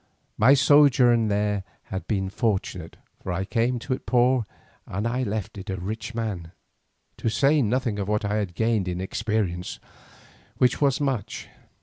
My 0.35 0.55
sojourn 0.55 1.27
there 1.27 1.63
had 1.83 2.07
been 2.07 2.31
fortunate, 2.31 2.97
for 3.21 3.31
I 3.31 3.45
came 3.45 3.77
to 3.77 3.93
it 3.93 4.07
poor 4.07 4.47
and 4.87 5.05
left 5.27 5.59
it 5.59 5.69
a 5.69 5.75
rich 5.75 6.15
man, 6.15 6.51
to 7.17 7.29
say 7.29 7.61
nothing 7.61 7.99
of 7.99 8.07
what 8.07 8.25
I 8.25 8.37
had 8.37 8.55
gained 8.55 8.87
in 8.87 8.99
experience, 8.99 9.79
which 10.57 10.81
was 10.81 10.99
much. 10.99 11.47